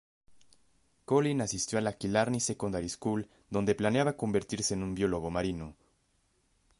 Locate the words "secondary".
2.39-2.89